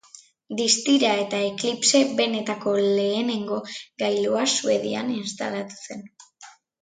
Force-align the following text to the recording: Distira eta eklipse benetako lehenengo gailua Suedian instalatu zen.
Distira 0.59 1.09
eta 1.23 1.41
eklipse 1.49 1.99
benetako 2.21 2.73
lehenengo 2.79 3.59
gailua 4.05 4.47
Suedian 4.55 5.13
instalatu 5.19 5.79
zen. 5.89 6.03